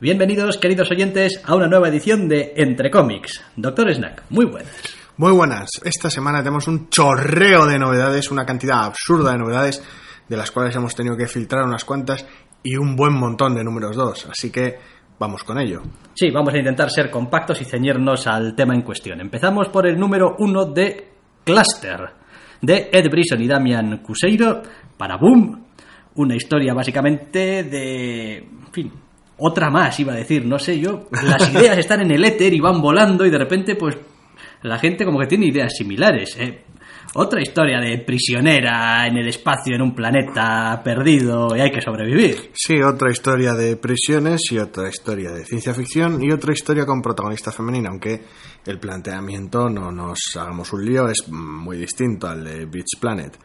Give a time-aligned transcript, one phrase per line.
[0.00, 3.44] Bienvenidos, queridos oyentes, a una nueva edición de Entre Cómics.
[3.54, 4.72] Doctor Snack, muy buenas.
[5.18, 5.68] Muy buenas.
[5.84, 9.84] Esta semana tenemos un chorreo de novedades, una cantidad absurda de novedades,
[10.26, 12.26] de las cuales hemos tenido que filtrar unas cuantas
[12.62, 14.26] y un buen montón de números dos.
[14.30, 14.78] Así que
[15.18, 15.82] vamos con ello.
[16.14, 19.20] Sí, vamos a intentar ser compactos y ceñirnos al tema en cuestión.
[19.20, 21.10] Empezamos por el número uno de
[21.44, 22.08] Cluster,
[22.62, 24.62] de Ed Brisson y Damian Cuseiro,
[24.96, 25.62] para Boom.
[26.14, 28.38] Una historia básicamente de...
[28.38, 28.92] En fin,
[29.40, 31.08] otra más, iba a decir, no sé yo.
[31.10, 33.96] Las ideas están en el éter y van volando y de repente, pues,
[34.62, 36.36] la gente como que tiene ideas similares.
[36.38, 36.64] ¿eh?
[37.14, 42.50] Otra historia de prisionera en el espacio, en un planeta perdido y hay que sobrevivir.
[42.54, 47.02] Sí, otra historia de prisiones y otra historia de ciencia ficción y otra historia con
[47.02, 48.22] protagonista femenina, aunque
[48.64, 53.36] el planteamiento, no nos hagamos un lío, es muy distinto al de Beach Planet.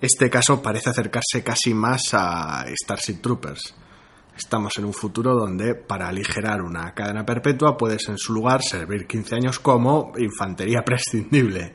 [0.00, 3.74] Este caso parece acercarse casi más a Starship Troopers.
[4.38, 9.04] Estamos en un futuro donde para aligerar una cadena perpetua puedes en su lugar servir
[9.04, 11.74] 15 años como infantería prescindible.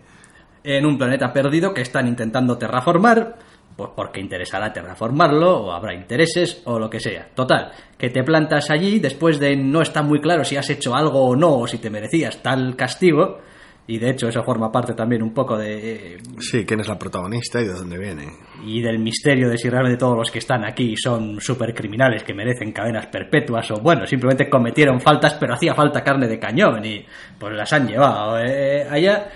[0.63, 3.35] En un planeta perdido que están intentando terraformar,
[3.75, 7.27] pues porque interesará terraformarlo, o habrá intereses, o lo que sea.
[7.35, 11.21] Total, que te plantas allí después de no está muy claro si has hecho algo
[11.21, 13.39] o no, o si te merecías tal castigo,
[13.85, 16.17] y de hecho eso forma parte también un poco de...
[16.39, 18.27] Sí, quién es la protagonista y de dónde viene.
[18.65, 22.71] Y del misterio de si realmente todos los que están aquí son supercriminales que merecen
[22.71, 27.05] cadenas perpetuas o bueno, simplemente cometieron faltas pero hacía falta carne de cañón y
[27.37, 29.29] pues las han llevado eh, allá.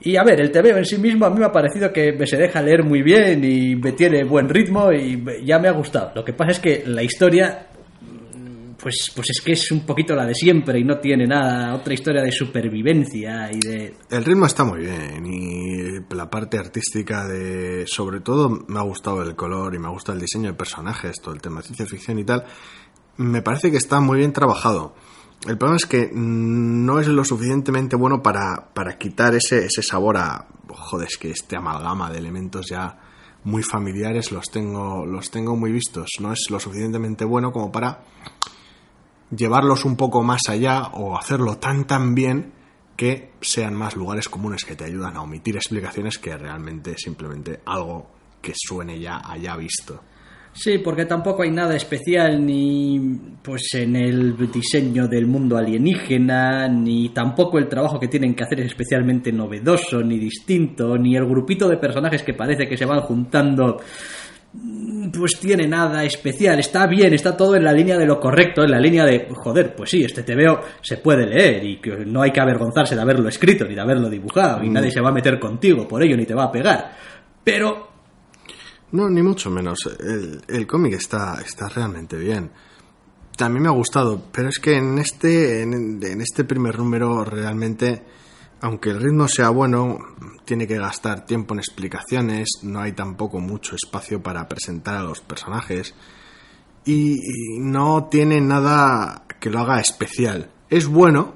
[0.00, 2.36] Y a ver, el TVO en sí mismo a mí me ha parecido que se
[2.36, 6.12] deja leer muy bien y me tiene buen ritmo y ya me ha gustado.
[6.16, 7.68] Lo que pasa es que la historia
[8.84, 11.94] pues, pues es que es un poquito la de siempre y no tiene nada, otra
[11.94, 13.96] historia de supervivencia y de...
[14.10, 17.86] El ritmo está muy bien y la parte artística de...
[17.86, 21.18] Sobre todo me ha gustado el color y me ha gustado el diseño de personajes,
[21.22, 22.44] todo el tema de ciencia ficción y tal.
[23.16, 24.94] Me parece que está muy bien trabajado.
[25.48, 30.18] El problema es que no es lo suficientemente bueno para, para quitar ese, ese sabor
[30.18, 30.46] a...
[30.68, 32.98] Joder, es que este amalgama de elementos ya
[33.44, 36.10] muy familiares los tengo, los tengo muy vistos.
[36.20, 38.04] No es lo suficientemente bueno como para
[39.30, 42.52] llevarlos un poco más allá o hacerlo tan tan bien
[42.96, 48.06] que sean más lugares comunes que te ayudan a omitir explicaciones que realmente simplemente algo
[48.40, 50.02] que suene ya haya visto.
[50.56, 53.00] Sí, porque tampoco hay nada especial ni
[53.42, 58.60] pues en el diseño del mundo alienígena, ni tampoco el trabajo que tienen que hacer
[58.60, 63.00] es especialmente novedoso, ni distinto, ni el grupito de personajes que parece que se van
[63.00, 63.80] juntando
[65.12, 68.70] pues tiene nada especial, está bien, está todo en la línea de lo correcto, en
[68.70, 72.30] la línea de, joder, pues sí, este TVO se puede leer y que no hay
[72.30, 75.38] que avergonzarse de haberlo escrito ni de haberlo dibujado y nadie se va a meter
[75.38, 76.96] contigo por ello ni te va a pegar.
[77.42, 77.92] Pero...
[78.92, 79.78] No, ni mucho menos.
[79.98, 82.50] El, el cómic está, está realmente bien.
[83.36, 88.02] También me ha gustado, pero es que en este, en, en este primer número realmente
[88.60, 89.98] aunque el ritmo sea bueno,
[90.44, 95.20] tiene que gastar tiempo en explicaciones, no hay tampoco mucho espacio para presentar a los
[95.20, 95.94] personajes
[96.84, 97.18] y,
[97.60, 100.50] no tiene nada que lo haga especial.
[100.68, 101.34] Es bueno,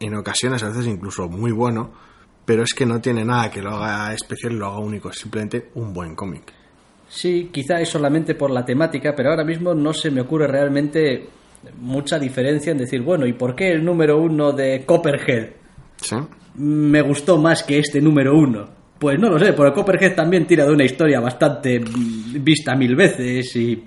[0.00, 1.92] en ocasiones a veces incluso muy bueno,
[2.44, 5.18] pero es que no tiene nada que lo haga especial y lo haga único, es
[5.18, 6.52] simplemente un buen cómic.
[7.08, 11.28] Sí, quizá es solamente por la temática, pero ahora mismo no se me ocurre realmente
[11.78, 15.61] mucha diferencia en decir, bueno, ¿y por qué el número uno de Copperhead
[16.54, 18.82] me gustó más que este número uno.
[18.98, 23.56] Pues no lo sé, porque Copperhead también tira de una historia bastante vista mil veces
[23.56, 23.84] y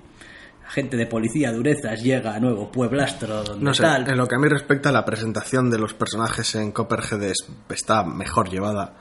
[0.68, 4.10] gente de policía durezas llega a nuevo pueblastro donde no sé, tal.
[4.10, 7.32] En lo que a mí respecta, la presentación de los personajes en Copperhead
[7.70, 8.94] está mejor llevada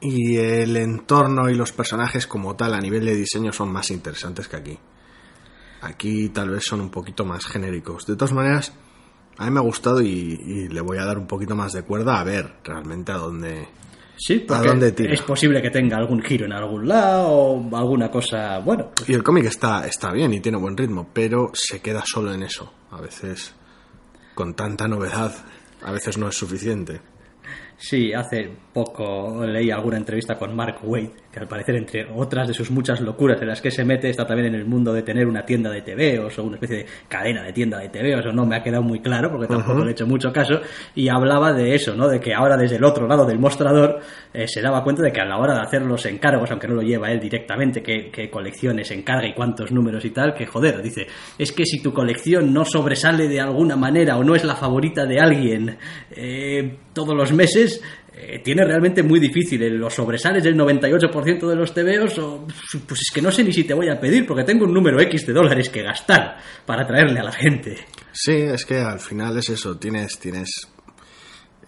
[0.00, 4.48] y el entorno y los personajes como tal a nivel de diseño son más interesantes
[4.48, 4.78] que aquí.
[5.82, 8.06] Aquí tal vez son un poquito más genéricos.
[8.06, 8.72] De todas maneras,
[9.40, 12.20] a mí me ha gustado y, le voy a dar un poquito más de cuerda
[12.20, 13.68] a ver realmente a dónde,
[14.18, 18.90] Sí, porque es posible que tenga algún giro en algún lado o alguna cosa, bueno.
[19.08, 22.42] Y el cómic está, está bien y tiene buen ritmo, pero se queda solo en
[22.42, 22.70] eso.
[22.90, 23.54] A veces,
[24.34, 25.32] con tanta novedad,
[25.82, 27.00] a veces no es suficiente.
[27.78, 32.54] Sí, hace poco leí alguna entrevista con Mark Wade, que al parecer, entre otras de
[32.54, 35.26] sus muchas locuras en las que se mete, está también en el mundo de tener
[35.26, 38.44] una tienda de TVOs o una especie de cadena de tienda de TVOs, o no
[38.44, 40.60] me ha quedado muy claro porque tampoco le he hecho mucho caso,
[40.94, 42.08] y hablaba de eso, ¿no?
[42.08, 44.00] De que ahora desde el otro lado del mostrador
[44.32, 46.74] eh, se daba cuenta de que a la hora de hacer los encargos, aunque no
[46.74, 50.82] lo lleva él directamente, qué, qué colecciones encarga y cuántos números y tal, que joder,
[50.82, 51.06] dice,
[51.38, 55.06] es que si tu colección no sobresale de alguna manera o no es la favorita
[55.06, 55.78] de alguien
[56.10, 57.82] eh, todos los meses,
[58.22, 59.62] eh, tiene realmente muy difícil.
[59.62, 62.46] En Los sobresales del 98% de los TVOs, o,
[62.86, 65.00] pues es que no sé ni si te voy a pedir, porque tengo un número
[65.00, 66.36] X de dólares que gastar
[66.66, 67.76] para traerle a la gente.
[68.12, 70.68] Sí, es que al final es eso, tienes, tienes,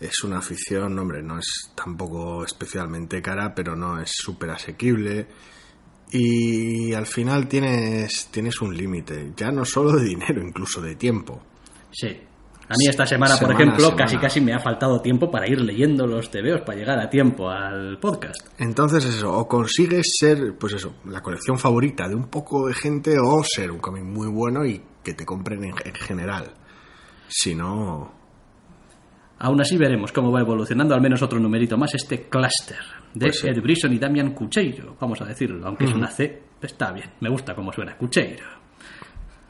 [0.00, 5.26] es una afición, hombre, no es tampoco especialmente cara, pero no es súper asequible.
[6.10, 11.42] Y al final tienes, tienes un límite, ya no solo de dinero, incluso de tiempo.
[11.90, 12.20] Sí.
[12.72, 14.04] A mí esta semana, por Semana ejemplo, semana.
[14.04, 17.50] casi casi me ha faltado tiempo para ir leyendo los TVOs, para llegar a tiempo
[17.50, 18.40] al podcast.
[18.58, 23.16] Entonces eso, o consigues ser, pues eso, la colección favorita de un poco de gente
[23.18, 26.52] o ser un cómic muy bueno y que te compren en, en general.
[27.28, 28.12] Si no,
[29.38, 32.78] Aún así veremos cómo va evolucionando al menos otro numerito más este cluster
[33.12, 33.48] de Pues sí.
[33.48, 37.28] Ed Brisson y Damian Cucheiro, vamos a decirlo, aunque es una C, está bien, me
[37.28, 38.46] gusta cómo suena Cucheiro.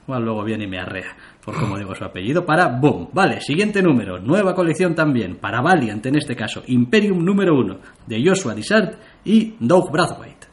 [0.05, 3.09] Igual luego viene y me arrea por cómo digo su apellido para Boom.
[3.13, 8.25] Vale, siguiente número, nueva colección también, para Valiant en este caso, Imperium número 1 de
[8.25, 8.95] Joshua Dishart
[9.25, 10.53] y Doug Brathwaite.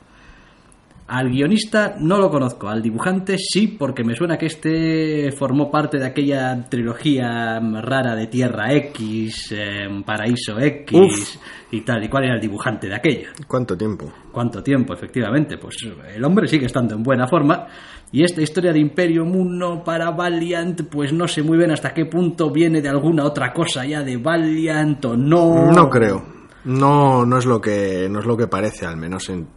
[1.11, 5.97] Al guionista no lo conozco, al dibujante sí, porque me suena que este formó parte
[5.97, 11.35] de aquella trilogía rara de Tierra X, em, Paraíso X Uf.
[11.71, 12.03] y tal.
[12.03, 13.29] ¿Y cuál era el dibujante de aquella?
[13.47, 14.13] ¿cuánto tiempo?
[14.31, 15.57] ¿Cuánto tiempo, efectivamente?
[15.57, 15.77] Pues
[16.13, 17.65] el hombre sigue estando en buena forma.
[18.11, 22.05] Y esta historia de Imperium 1 para Valiant, pues no sé muy bien hasta qué
[22.05, 25.71] punto viene de alguna otra cosa ya de Valiant o no.
[25.71, 26.23] No creo.
[26.65, 29.47] No, no es lo que no es lo que parece, al menos en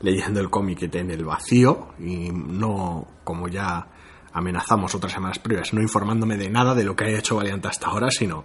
[0.00, 3.88] leyendo el cómic en el vacío y no como ya
[4.32, 7.88] amenazamos otras semanas previas, no informándome de nada de lo que haya hecho Valiant hasta
[7.88, 8.44] ahora, sino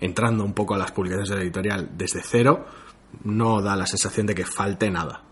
[0.00, 2.64] entrando un poco a las publicaciones de la editorial desde cero,
[3.24, 5.25] no da la sensación de que falte nada.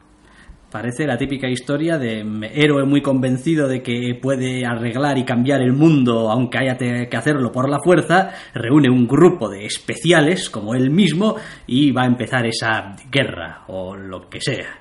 [0.74, 5.62] Parece la típica historia de mm, héroe muy convencido de que puede arreglar y cambiar
[5.62, 10.74] el mundo aunque haya que hacerlo por la fuerza, reúne un grupo de especiales como
[10.74, 11.36] él mismo
[11.68, 14.80] y va a empezar esa guerra o lo que sea.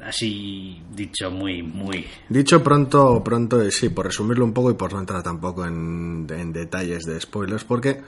[0.00, 2.06] Así dicho muy, muy...
[2.28, 6.28] Dicho pronto, pronto, eh, sí, por resumirlo un poco y por no entrar tampoco en,
[6.30, 8.00] en detalles de spoilers, porque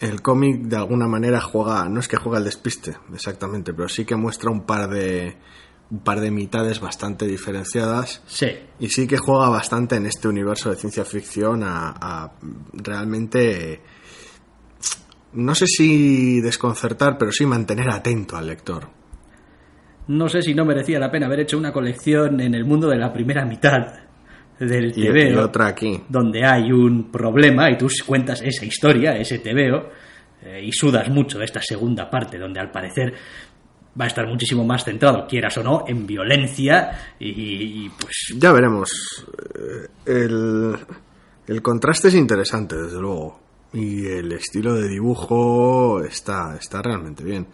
[0.00, 4.04] el cómic de alguna manera juega, no es que juega el despiste, exactamente, pero sí
[4.04, 5.36] que muestra un par de
[5.90, 8.22] un par de mitades bastante diferenciadas.
[8.26, 8.46] Sí,
[8.78, 12.32] y sí que juega bastante en este universo de ciencia ficción a, a
[12.72, 13.82] realmente
[15.32, 18.88] no sé si desconcertar, pero sí mantener atento al lector.
[20.08, 22.96] no sé si no merecía la pena haber hecho una colección en el mundo de
[22.96, 24.09] la primera mitad
[24.60, 25.44] del Y, y TVO.
[25.44, 26.00] otra aquí.
[26.08, 29.88] donde hay un problema y tú cuentas esa historia, ese TVO,
[30.42, 33.12] eh, y sudas mucho de esta segunda parte, donde al parecer
[34.00, 38.52] va a estar muchísimo más centrado, quieras o no, en violencia y, y, pues Ya
[38.52, 38.90] veremos.
[39.54, 40.76] Eh, El,
[41.48, 43.40] el contraste es interesante, desde luego.
[43.72, 47.46] Y el estilo de dibujo está, está realmente bien.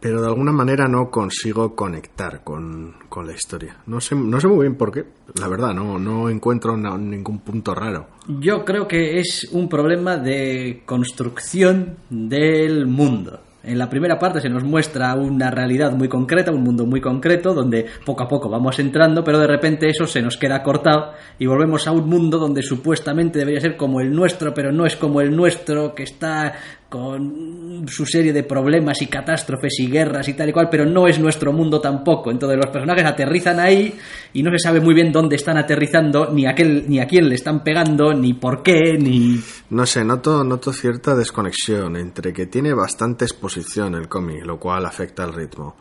[0.00, 3.76] Pero de alguna manera no consigo conectar con, con la historia.
[3.86, 5.04] No sé, no sé muy bien por qué.
[5.38, 8.06] La verdad, no, no encuentro ningún punto raro.
[8.26, 13.40] yo creo que es un problema de construcción del mundo.
[13.62, 17.52] En la primera parte se nos muestra una realidad muy concreta, un mundo muy concreto,
[17.52, 21.44] donde poco a poco vamos entrando, pero de repente eso se nos queda cortado y
[21.44, 25.20] volvemos a un mundo donde supuestamente debería ser como el nuestro, pero no es como
[25.20, 26.54] el nuestro, que está
[26.90, 31.06] con su serie de problemas y catástrofes y guerras y tal y cual, pero no
[31.06, 32.30] es nuestro mundo tampoco.
[32.32, 33.94] Entonces los personajes aterrizan ahí
[34.32, 37.28] y no se sabe muy bien dónde están aterrizando, ni a, qué- ni a quién
[37.28, 39.40] le están pegando, ni por qué, ni...
[39.70, 44.84] No sé, noto, noto cierta desconexión entre que tiene bastante exposición el cómic, lo cual
[44.84, 45.76] afecta al ritmo,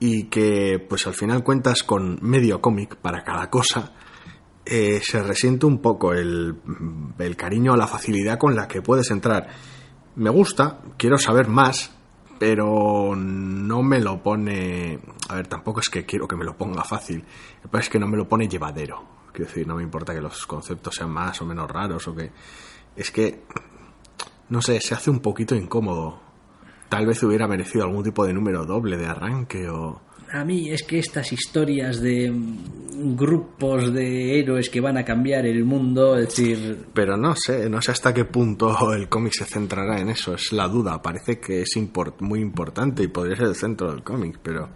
[0.00, 3.92] y que pues al final cuentas con medio cómic para cada cosa,
[4.64, 6.54] eh, se resiente un poco el,
[7.18, 9.48] el cariño a la facilidad con la que puedes entrar.
[10.16, 11.92] Me gusta, quiero saber más,
[12.38, 15.00] pero no me lo pone...
[15.28, 17.24] A ver, tampoco es que quiero que me lo ponga fácil,
[17.72, 19.02] es que no me lo pone llevadero.
[19.32, 22.30] Quiero decir, no me importa que los conceptos sean más o menos raros o que...
[22.94, 23.42] Es que,
[24.50, 26.20] no sé, se hace un poquito incómodo.
[26.88, 30.00] Tal vez hubiera merecido algún tipo de número doble de arranque o...
[30.34, 35.46] a mí es que estas historias de mm, grupos de héroes que van a cambiar
[35.46, 39.44] el mundo, es decir, Pero no sé, no sé hasta qué punto el cómic se
[39.44, 41.00] centrará en eso, es la duda.
[41.00, 44.68] Parece que es import- muy importante y podría ser el centro del cómic, pero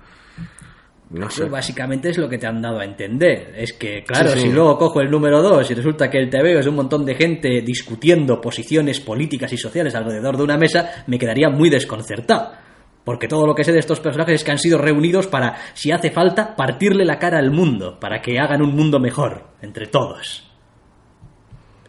[1.10, 1.40] no sé.
[1.42, 3.54] Pues básicamente es lo que te han dado a entender.
[3.56, 4.46] Es que, claro, Sí, sí.
[4.48, 7.14] si luego cojo el número 2 y resulta que el TVO es un montón de
[7.14, 12.52] gente discutiendo posiciones políticas y sociales alrededor de una mesa, me quedaría muy desconcertado.
[13.08, 15.90] Porque todo lo que sé de estos personajes es que han sido reunidos para, si
[15.90, 20.46] hace falta, partirle la cara al mundo, para que hagan un mundo mejor, entre todos.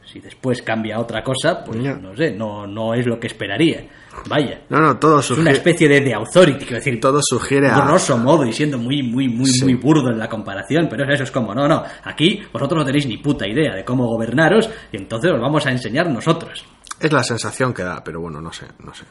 [0.06, 3.86] Si después cambia otra cosa, pues no sé, no, no es lo que esperaría.
[4.30, 4.62] Vaya.
[4.70, 7.82] No, no, todo Es una sugiere, especie de, de authority, quiero decir, todo sugiere a...
[7.86, 9.66] grosso modo y siendo muy, muy, muy, Sí.
[9.66, 13.08] muy burdo en la comparación, pero eso es como, no, no, aquí vosotros no tenéis
[13.08, 16.64] ni puta idea de cómo gobernaros y entonces os vamos a enseñar nosotros.
[16.98, 19.04] Es la sensación que da, pero bueno, no sé, no sé.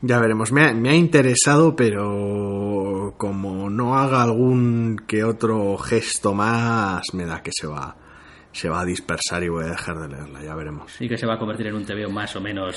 [0.00, 0.52] Ya veremos.
[0.52, 7.24] Me ha, me ha interesado, pero como no haga algún que otro gesto más, me
[7.24, 7.96] da que se va,
[8.52, 10.42] se va a dispersar y voy a dejar de leerla.
[10.42, 10.92] Ya veremos.
[10.92, 12.76] Sí que se va a convertir en un TVO más o menos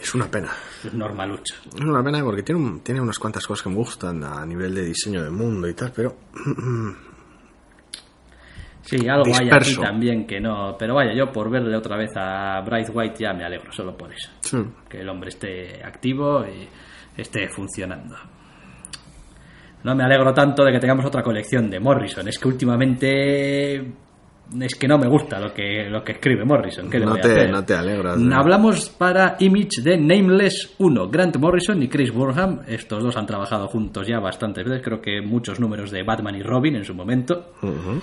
[0.00, 0.50] Es una pena.
[0.94, 1.54] normalucho.
[1.74, 4.74] Es una pena porque tiene, un- tiene unas cuantas cosas que me gustan a nivel
[4.74, 6.16] de diseño de mundo y tal, pero
[8.82, 12.60] Sí, algo hay aquí también que no, pero vaya, yo por verle otra vez a
[12.62, 14.30] Bryce White ya me alegro, solo por eso.
[14.40, 14.58] sí.
[14.88, 16.68] que el hombre esté activo y
[17.20, 18.16] esté funcionando.
[19.84, 22.26] No me alegro tanto de que tengamos otra colección de Morrison.
[22.28, 23.78] Es que últimamente
[24.60, 26.88] es que no me gusta lo que lo que escribe Morrison.
[26.88, 27.50] ¿Qué le No voy a te- hacer?
[27.50, 28.36] no te alegras, ¿no?
[28.36, 31.08] Hablamos para Image de Nameless 1.
[31.08, 32.60] Grant Morrison y Chris Burnham.
[32.68, 34.82] Estos dos han trabajado juntos ya bastantes veces.
[34.84, 37.52] Creo que muchos números de Batman y Robin en su momento.
[37.62, 38.00] Ujú.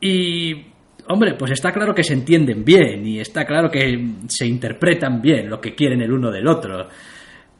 [0.00, 0.66] Y,
[1.08, 5.48] hombre, pues está claro que se entienden bien y está claro que se interpretan bien
[5.50, 6.88] lo que quieren el uno del otro.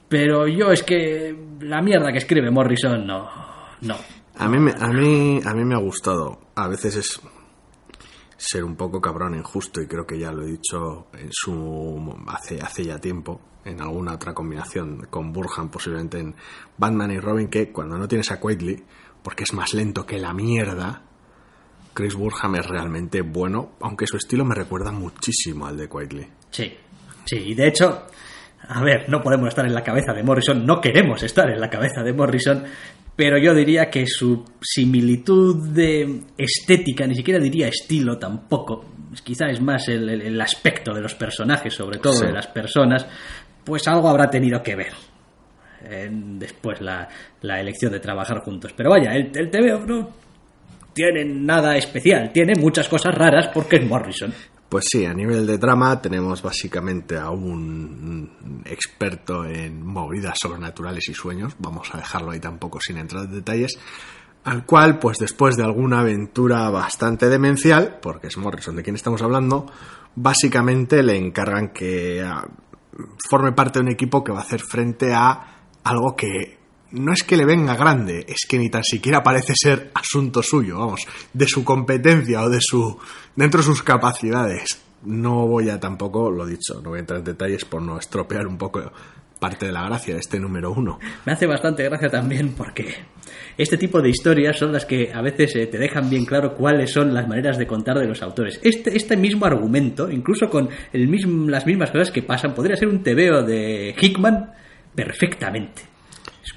[0.08, 3.28] Pero yo es que la mierda que escribe Morrison no.
[3.82, 3.96] No.
[4.38, 6.40] A mí, me- a, mí, a mí me ha gustado.
[6.54, 7.20] A veces es
[8.36, 12.58] ser un poco cabrón, injusto, y creo que ya lo he dicho en su hace,
[12.60, 16.34] hace ya tiempo, en alguna otra combinación con Burhan, posiblemente en
[16.78, 18.82] Batman y Robin, que cuando no tienes a Quietly,
[19.22, 21.02] porque es más lento que la mierda,
[22.00, 26.26] Chris Burham es realmente bueno, aunque su estilo me recuerda muchísimo al de Quietly.
[26.50, 26.72] Sí.
[27.26, 28.06] Sí, y de hecho,
[28.68, 31.68] a ver, no podemos estar en la cabeza de Morrison, no queremos estar en la
[31.68, 32.64] cabeza de Morrison,
[33.14, 38.86] pero yo diría que su similitud de estética, ni siquiera diría estilo tampoco,
[39.22, 42.24] quizá es más el, el- aspecto de los personajes, sobre todo Sí.
[42.24, 43.06] de las personas,
[43.62, 44.92] pues algo habrá tenido que ver.
[45.82, 47.08] en después la,
[47.42, 48.72] la elección de trabajar juntos.
[48.76, 50.10] Pero vaya, el, el TVO no
[51.00, 54.34] tiene nada especial, tiene muchas cosas raras porque es Morrison.
[54.68, 61.14] Pues sí, a nivel de drama tenemos básicamente a un experto en movidas sobrenaturales y
[61.14, 63.78] sueños, vamos a dejarlo ahí tampoco sin entrar en detalles,
[64.44, 69.22] al cual, pues después de alguna aventura bastante demencial, porque es Morrison de quien estamos
[69.22, 69.66] hablando,
[70.14, 72.46] básicamente le encargan que ah,
[73.28, 76.59] forme parte de un equipo que va a hacer frente a algo que
[76.92, 80.78] no es que le venga grande, es que ni tan siquiera parece ser asunto suyo,
[80.78, 81.00] vamos,
[81.32, 82.98] de su competencia o de su
[83.36, 84.82] dentro de sus capacidades.
[85.02, 88.46] No voy a tampoco, lo dicho, no voy a entrar en detalles por no estropear
[88.46, 88.92] un poco
[89.38, 90.98] parte de la gracia de este número uno.
[91.24, 92.94] Me hace bastante gracia también porque
[93.56, 96.92] este tipo de historias son las que a veces eh, te dejan bien claro cuáles
[96.92, 98.60] son las maneras de contar de los autores.
[98.62, 102.88] Este, este mismo argumento, incluso con el mismo, las mismas cosas que pasan, podría ser
[102.88, 104.52] un tebeo de Hickman
[104.94, 105.89] perfectamente.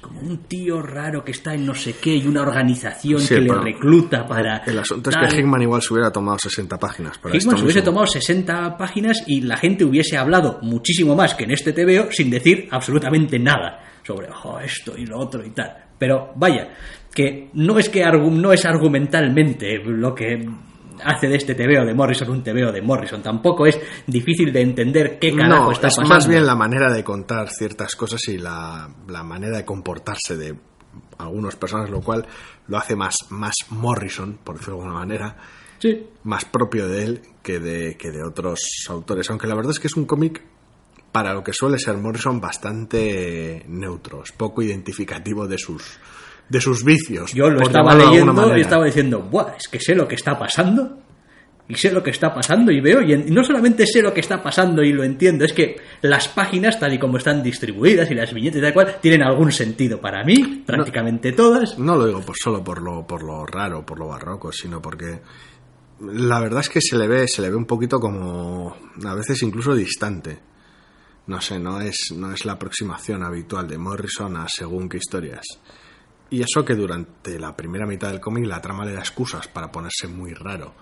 [0.04, 3.40] Como un tío raro que está en no sé qué y una organización Sí, que
[3.40, 4.58] le recluta para...
[4.58, 7.80] El asunto es que Hickman igual se hubiera tomado 60 páginas para Hickman se hubiese
[7.80, 7.92] mismo.
[7.92, 12.30] tomado 60 páginas y la gente hubiese hablado muchísimo más que en este TVO sin
[12.30, 15.74] decir absolutamente nada sobre "Oh, esto y lo otro y tal.
[15.98, 16.68] Pero vaya,
[17.14, 20.46] que no es que no es argumentalmente lo que
[21.02, 23.22] hace de este TVO de Morrison un TVO de Morrison.
[23.22, 26.14] Tampoco es difícil de entender qué carajo No, está es pasando.
[26.14, 30.54] más bien la manera de contar ciertas cosas y la, la manera de comportarse de
[31.18, 32.26] algunas personas, lo cual
[32.68, 35.36] lo hace más, más Morrison, por decirlo de alguna manera,
[35.80, 36.06] Sí.
[36.22, 39.28] más propio de él que de, que de otros autores.
[39.30, 40.42] Aunque la verdad es que es un cómic,
[41.12, 45.98] para lo que suele ser Morrison, bastante neutro, es poco identificativo de sus,
[46.48, 47.32] de sus vicios.
[47.32, 50.38] Yo lo por estaba leyendo y estaba diciendo, Buah, es que sé lo que está
[50.38, 50.98] pasando.
[51.66, 54.12] Y sé lo que está pasando y veo, y, en- y no solamente sé lo
[54.12, 58.10] que está pasando y lo entiendo, es que las páginas, tal y como están distribuidas
[58.10, 61.78] y las viñetas y tal cual, tienen algún sentido para mí, prácticamente todas.
[61.78, 65.20] No lo digo pues solo por lo, por lo raro, por lo barroco, sino porque
[66.00, 69.42] la verdad es que se le ve, se le ve un poquito como a veces
[69.42, 70.38] incluso distante.
[71.28, 75.46] No sé, no es, no es la aproximación habitual de Morrison a según qué historias.
[76.34, 79.70] Y eso que durante la primera mitad del cómic la trama le da excusas para
[79.70, 80.74] ponerse muy raro.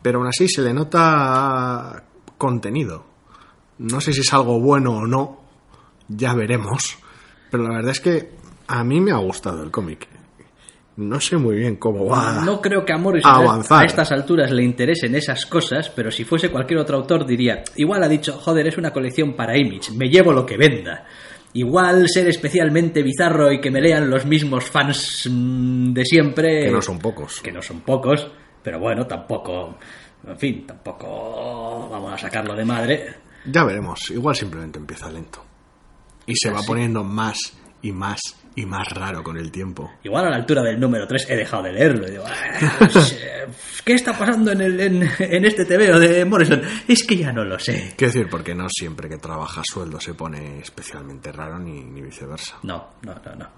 [0.00, 2.02] Pero aún así se le nota
[2.38, 3.04] contenido.
[3.76, 5.40] No sé si es algo bueno o no,
[6.08, 6.96] ya veremos.
[7.50, 8.30] Pero la verdad es que
[8.66, 10.08] a mí me ha gustado el cómic.
[10.96, 12.40] No sé muy bien cómo va.
[12.42, 13.84] No creo que a Morrison a a, avanzar.
[13.84, 18.08] estas alturas le interesen esas cosas, pero si fuese cualquier otro autor diría, igual ha
[18.08, 21.04] dicho, joder, es una colección para Image, me llevo lo que venda.
[21.54, 26.64] Igual ser especialmente bizarro y que me lean los mismos fans mm, de siempre.
[26.64, 27.40] Que no son pocos.
[27.40, 28.28] Que no son pocos,
[28.62, 29.78] pero bueno, tampoco.
[30.26, 33.14] En fin, tampoco vamos a sacarlo de madre.
[33.46, 34.10] Ya veremos.
[34.10, 35.44] Igual simplemente empieza lento.
[36.26, 37.36] Y se va poniendo más
[37.82, 38.20] y más
[38.56, 39.90] y más raro con el tiempo.
[40.02, 42.06] Igual a la altura del número 3 he dejado de leerlo.
[42.06, 42.88] y digo, "Ah,
[43.84, 46.62] ¿Qué está pasando en, el, en, en este TVO de Morrison?
[46.88, 47.92] Es que ya no lo sé.
[47.96, 52.56] Quiero decir, porque no siempre que trabaja sueldo se pone especialmente raro ni, ni viceversa.
[52.62, 53.48] No, no, no, no.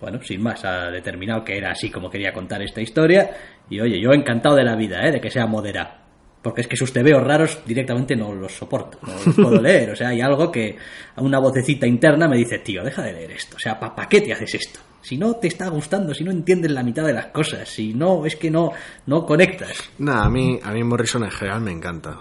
[0.00, 3.30] Bueno, sin más, ha determinado que era así como quería contar esta historia.
[3.70, 5.12] Y oye, yo encantado de la vida, ¿eh?
[5.12, 6.01] De que sea moderado.
[6.42, 9.90] Porque es que sus tebeos raros directamente no los soporto, no los puedo leer.
[9.90, 10.76] O sea, hay algo que
[11.14, 13.56] a una vocecita interna me dice, tío, deja de leer esto.
[13.56, 14.80] O sea, ¿para qué te haces esto?
[15.02, 18.26] Si no te está gustando, si no entiendes la mitad de las cosas, si no,
[18.26, 18.72] es que no,
[19.06, 19.90] no conectas.
[19.98, 22.18] Nada, a mí, a mí Morrison en general me encanta.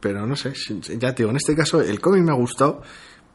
[0.00, 0.52] Pero no sé,
[0.98, 2.82] ya te digo, en este caso el cómic me ha gustado,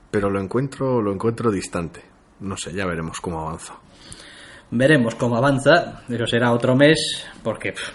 [0.10, 2.02] pero lo encuentro, lo encuentro distante.
[2.42, 3.76] No sé, ya veremos cómo avanza.
[4.72, 7.90] Veremos cómo avanza, eso será otro mes, porque pff,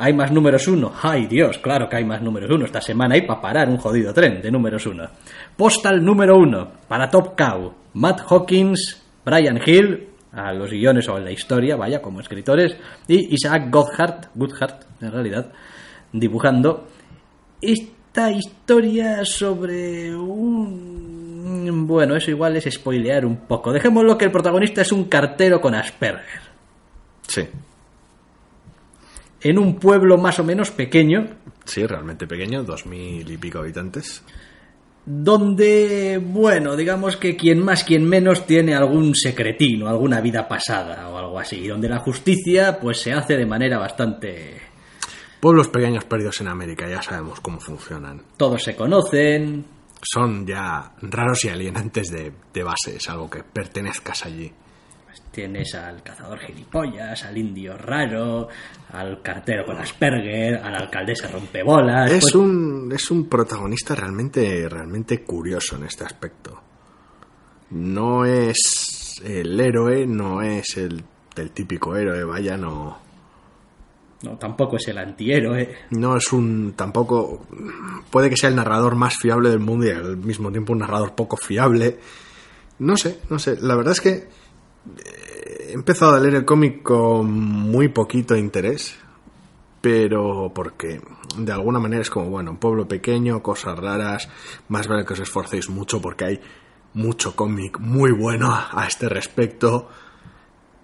[0.00, 0.92] hay más números uno.
[1.02, 2.64] Ay Dios, claro que hay más números uno.
[2.64, 5.06] Esta semana hay para parar un jodido tren de números uno.
[5.54, 11.24] Postal número uno, para Top Cow, Matt Hawkins, Brian Hill, a los guiones o en
[11.24, 12.76] la historia, vaya, como escritores,
[13.08, 15.52] y Isaac Goodhart, Goodhart, en realidad,
[16.12, 16.88] dibujando
[17.60, 21.86] esta historia sobre un...
[21.86, 23.70] Bueno, eso igual es spoilear un poco.
[23.70, 26.40] Dejémoslo que el protagonista es un cartero con Asperger.
[27.28, 27.42] Sí,
[29.42, 31.26] En un pueblo más o menos pequeño,
[31.64, 34.22] sí, realmente pequeño, dos mil y pico habitantes.
[35.06, 41.16] donde, bueno, digamos que quien más, quien menos tiene algún secretino, alguna vida pasada o
[41.16, 44.60] algo así, y donde la justicia pues se hace de manera bastante...
[45.40, 48.22] Pueblos pequeños perdidos en América, ya sabemos cómo funcionan.
[48.36, 49.64] Todos se conocen,
[50.02, 54.52] Son ya raros y alienantes de, de base, es algo que pertenezcas allí.
[55.30, 58.48] Tienes al cazador gilipollas, al indio raro,
[58.92, 62.10] al cartero con Asperger, a la alcaldesa rompebolas.
[62.10, 66.60] Es pues- un, es un protagonista realmente, realmente curioso en este aspecto.
[67.70, 71.04] No es el héroe, no es el,
[71.36, 72.98] el típico héroe, vaya, no.
[74.22, 75.76] No, tampoco es el antihéroe.
[75.90, 76.74] No es un.
[76.76, 77.46] tampoco.
[78.10, 81.14] Puede que sea el narrador más fiable del mundo y al mismo tiempo un narrador
[81.14, 81.98] poco fiable.
[82.80, 83.56] No sé, no sé.
[83.60, 84.39] La verdad es que.
[85.04, 88.96] He empezado a leer el cómic con muy poquito interés.
[89.80, 91.00] Pero porque
[91.38, 94.28] de alguna manera es como, bueno, un pueblo pequeño, cosas raras.
[94.68, 96.40] Más vale que os esforcéis mucho porque hay
[96.94, 99.88] mucho cómic muy bueno a este respecto.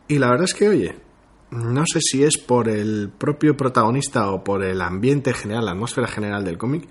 [0.09, 0.97] Y la verdad es que, oye,
[1.51, 6.07] no sé si es por el propio protagonista o por el ambiente general, la atmósfera
[6.07, 6.85] general del cómic,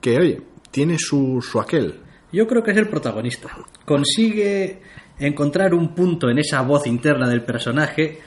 [0.00, 2.00] que, oye, tiene su, su aquel.
[2.32, 3.48] Yo creo que es el protagonista.
[3.84, 4.82] Consigue
[5.20, 8.18] encontrar un punto en esa voz interna del personaje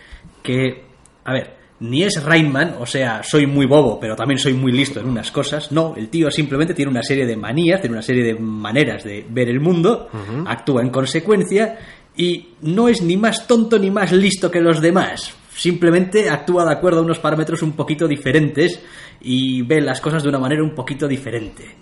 [0.42, 0.84] que,
[1.26, 5.00] a ver, ni es Rainman, o sea, soy muy bobo, pero también soy muy listo
[5.00, 5.72] en unas cosas.
[5.72, 9.26] No, el tío simplemente tiene una serie de manías, tiene una serie de maneras de
[9.28, 10.08] ver el mundo,
[10.46, 11.78] actúa en consecuencia
[12.16, 15.34] y no es ni más tonto ni más listo que los demás.
[15.56, 18.82] Simplemente actúa de acuerdo a unos parámetros un poquito diferentes
[19.22, 21.76] y ve las cosas de una manera un poquito diferente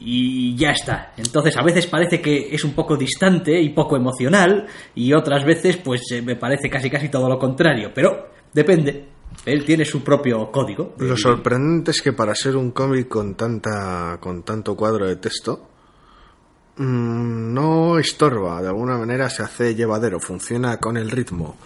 [0.00, 1.12] y ya está.
[1.16, 5.76] Entonces a veces parece que es un poco distante y poco emocional y otras veces
[5.76, 9.08] pues eh, me parece casi casi todo lo contrario, pero depende.
[9.44, 10.94] Él tiene su propio código.
[10.98, 15.68] Lo sorprendente es que para ser un cómic con tanta con tanto cuadro de texto
[16.76, 21.56] mm, no estorba, de alguna manera se hace llevadero, funciona con el ritmo.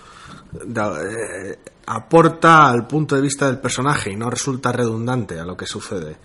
[0.66, 5.57] Da- eh, aporta al punto de vista del personaje y no resulta redundante a lo
[5.57, 6.16] que sucede.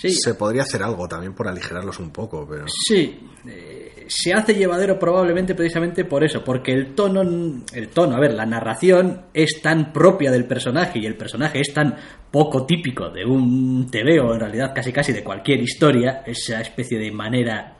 [0.00, 3.20] Sí, Se podría hacer algo también por aligerarlos un poco, pero sí.
[3.46, 8.32] eh, se hace llevadero probablemente precisamente por eso, porque el tono, el tono, a ver,
[8.32, 11.94] la narración es tan propia del personaje y el personaje es tan
[12.30, 17.12] poco típico de un TVO, en realidad casi casi de cualquier historia, esa especie de
[17.12, 17.76] manera,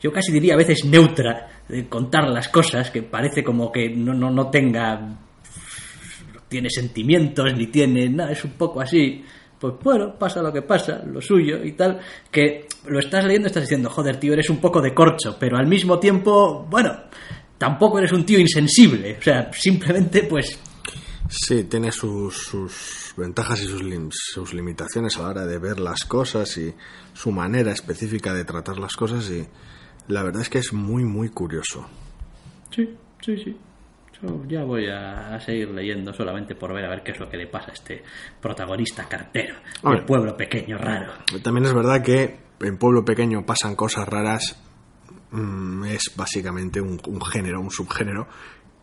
[0.00, 4.14] yo casi diría a veces neutra de contar las cosas, que parece como que no,
[4.14, 9.24] no, no tenga, no tiene sentimientos ni tiene nada, es un poco así.
[9.72, 11.98] Pues bueno, pasa lo que pasa, lo suyo y tal,
[12.30, 15.56] que lo estás leyendo y estás diciendo, joder, tío, eres un poco de corcho, pero
[15.56, 16.94] al mismo tiempo, bueno,
[17.56, 19.16] tampoco eres un tío insensible.
[19.18, 20.58] O sea, simplemente pues
[21.30, 25.80] Sí, tiene sus, sus ventajas y sus, lim- sus limitaciones a la hora de ver
[25.80, 26.74] las cosas y
[27.14, 29.46] su manera específica de tratar las cosas y
[30.12, 31.86] la verdad es que es muy, muy curioso.
[32.70, 33.56] Sí, sí, sí.
[34.26, 37.36] Yo ya voy a seguir leyendo solamente por ver a ver qué es lo que
[37.36, 38.02] le pasa a este
[38.40, 41.12] protagonista cartero del pueblo pequeño raro.
[41.42, 44.60] También es verdad que en pueblo pequeño pasan cosas raras,
[45.30, 48.26] mm, es básicamente un, un género, un subgénero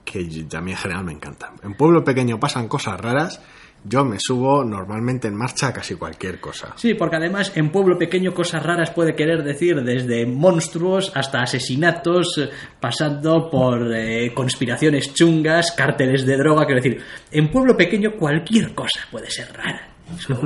[0.03, 1.53] que a mí en general me encanta.
[1.63, 3.41] En pueblo pequeño pasan cosas raras,
[3.83, 6.73] yo me subo normalmente en marcha a casi cualquier cosa.
[6.75, 12.49] Sí, porque además en pueblo pequeño cosas raras puede querer decir desde monstruos hasta asesinatos,
[12.79, 19.01] pasando por eh, conspiraciones chungas, cárteles de droga, quiero decir, en pueblo pequeño cualquier cosa
[19.09, 19.87] puede ser rara.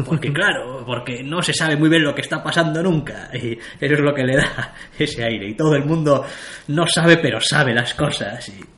[0.05, 3.29] Porque claro, porque no se sabe muy bien lo que está pasando nunca.
[3.33, 5.49] Y eso es lo que le da ese aire.
[5.49, 6.23] Y todo el mundo
[6.67, 8.47] no sabe, pero sabe las cosas.
[8.49, 8.74] Y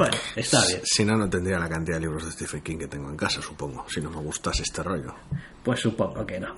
[0.00, 0.80] bueno, está bien.
[0.82, 3.42] Si no, no tendría la cantidad de libros de Stephen King que tengo en casa,
[3.42, 5.14] supongo, si no me gustase este rollo.
[5.62, 6.54] Pues supongo que no.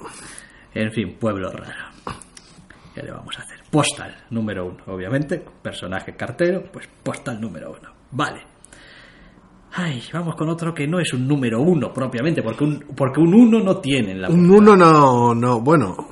[0.75, 1.91] En fin, pueblo raro.
[2.95, 3.59] ¿Qué le vamos a hacer?
[3.71, 5.45] Postal número uno, obviamente.
[5.63, 7.93] Personaje cartero, pues postal número uno.
[8.13, 8.43] Vale.
[9.73, 13.35] Ay, vamos con otro que no es un número uno propiamente, porque un, porque un
[13.35, 16.12] uno no tiene en la Un uno no, no, bueno.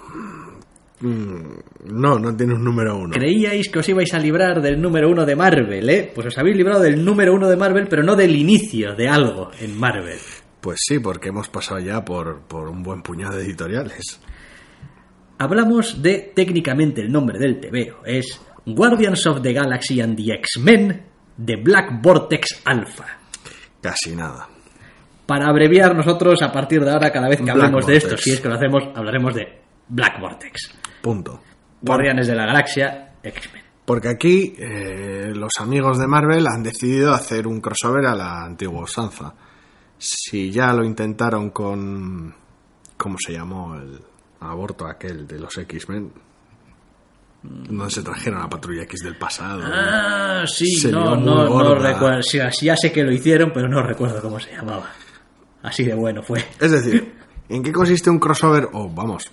[1.00, 3.10] Mm, No, no tiene un número uno.
[3.12, 6.10] Creíais que os ibais a librar del número uno de Marvel, ¿eh?
[6.14, 9.50] Pues os habéis librado del número uno de Marvel, pero no del inicio de algo
[9.60, 10.18] en Marvel.
[10.60, 14.20] Pues sí, porque hemos pasado ya por, por un buen puñado de editoriales.
[15.38, 18.04] Hablamos de técnicamente el nombre del TVO.
[18.04, 21.02] Es Guardians of the Galaxy and the X-Men
[21.36, 23.06] de Black Vortex Alpha.
[23.80, 24.48] Casi nada.
[25.24, 28.32] Para abreviar nosotros a partir de ahora cada vez que Black hablemos de esto, si
[28.32, 30.74] es que lo hacemos, hablaremos de Black Vortex.
[31.02, 31.40] Punto.
[31.82, 33.62] Guardianes de la Galaxia, X-Men.
[33.84, 38.82] Porque aquí eh, los amigos de Marvel han decidido hacer un crossover a la antigua
[38.82, 39.34] usanza.
[39.98, 42.34] Si ya lo intentaron con...
[42.96, 44.00] ¿Cómo se llamó el
[44.40, 46.12] aborto aquel de los X-Men?
[47.42, 49.62] Donde se trajeron a Patrulla X del pasado.
[49.64, 52.22] Ah, sí, Se no, no, no recuerdo.
[52.22, 54.90] Sí, sí, ya sé que lo hicieron, pero no recuerdo cómo se llamaba.
[55.62, 56.44] Así de bueno fue.
[56.60, 57.14] Es decir,
[57.48, 58.68] ¿en qué consiste un crossover?
[58.72, 59.30] O vamos,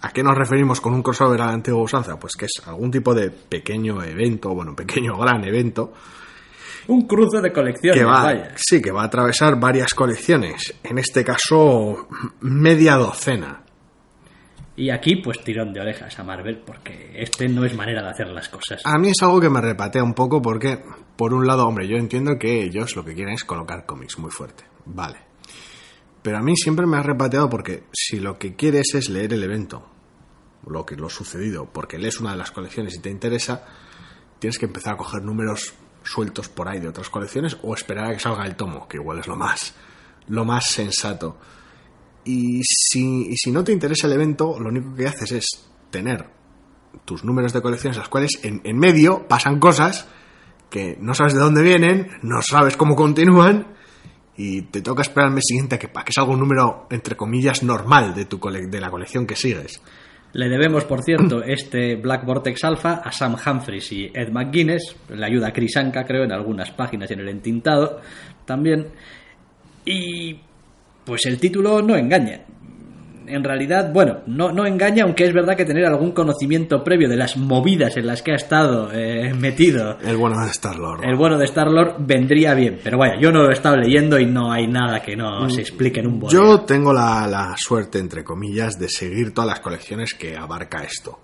[0.00, 2.18] ¿a qué nos referimos con un crossover a la antigua usanza?
[2.18, 5.92] Pues que es algún tipo de pequeño evento, bueno, pequeño gran evento,
[6.88, 8.52] Un cruce de colecciones, que va, vaya.
[8.56, 10.74] sí, que va a atravesar varias colecciones.
[10.84, 12.08] En este caso,
[12.40, 13.62] media docena.
[14.78, 18.26] Y aquí, pues tirón de orejas a Marvel, porque este no es manera de hacer
[18.28, 18.82] las cosas.
[18.84, 20.78] A mí es algo que me repatea un poco porque,
[21.16, 24.30] por un lado, hombre, yo entiendo que ellos lo que quieren es colocar cómics muy
[24.30, 24.64] fuerte.
[24.84, 25.16] Vale.
[26.26, 29.44] Pero a mí siempre me ha repateado porque si lo que quieres es leer el
[29.44, 29.88] evento,
[30.66, 33.64] lo que lo sucedido, porque lees una de las colecciones y te interesa,
[34.40, 38.12] tienes que empezar a coger números sueltos por ahí de otras colecciones o esperar a
[38.12, 39.76] que salga el tomo, que igual es lo más,
[40.26, 41.38] lo más sensato.
[42.24, 45.46] Y si, y si no te interesa el evento, lo único que haces es
[45.92, 46.28] tener
[47.04, 50.08] tus números de colecciones, las cuales en, en medio pasan cosas
[50.70, 53.75] que no sabes de dónde vienen, no sabes cómo continúan,
[54.36, 57.16] y te toca esperar al mes siguiente a que, a que salga un número, entre
[57.16, 59.80] comillas, normal de, tu cole- de la colección que sigues.
[60.32, 64.96] Le debemos, por cierto, este Black Vortex Alpha a Sam Humphries y Ed McGuinness.
[65.10, 68.00] Le ayuda a Chris Anka, creo, en algunas páginas y en el entintado
[68.44, 68.88] también.
[69.84, 70.40] Y
[71.04, 72.40] pues el título no engaña.
[73.28, 77.16] En realidad, bueno, no, no engaña, aunque es verdad que tener algún conocimiento previo de
[77.16, 81.04] las movidas en las que ha estado eh, metido El bueno de Star-Lord.
[81.04, 82.78] el bueno de Star-Lord vendría bien.
[82.82, 85.60] Pero vaya, yo no lo he estado leyendo y no hay nada que no se
[85.60, 86.40] explique en un bolero.
[86.42, 91.20] Yo tengo la, la suerte, entre comillas, de seguir todas las colecciones que abarca esto.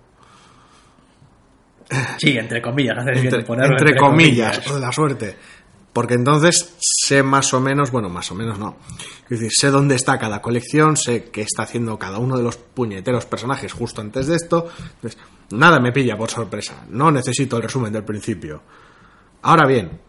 [2.19, 5.37] Sí, entre comillas, haces bien Entre, en ponerlo entre comillas, o de la suerte.
[5.93, 8.77] Porque entonces sé más o menos, bueno, más o menos no.
[9.25, 12.57] Es decir, sé dónde está cada colección, sé qué está haciendo cada uno de los
[12.57, 14.69] puñeteros personajes justo antes de esto.
[14.95, 15.19] Entonces,
[15.51, 16.87] nada me pilla por sorpresa.
[16.89, 18.63] No necesito el resumen del principio.
[19.43, 20.01] Ahora bien,